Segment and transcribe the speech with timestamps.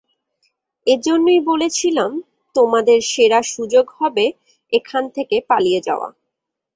[0.87, 2.11] এজন্যই বলেছিলাম,
[2.55, 4.25] তোমাদের সেরা সুযোগ হবে
[4.73, 6.09] এখান থেকে পালিয়ে যাওয়া।